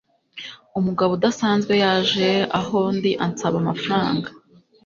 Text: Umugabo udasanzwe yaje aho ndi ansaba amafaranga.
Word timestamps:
Umugabo 0.79 1.11
udasanzwe 1.17 1.73
yaje 1.83 2.29
aho 2.59 2.79
ndi 2.97 3.11
ansaba 3.25 3.55
amafaranga. 3.63 4.29